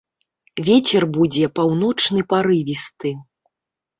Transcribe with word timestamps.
Вецер 0.69 1.03
будзе 1.17 1.51
паўночны 1.59 2.21
парывісты. 2.33 3.09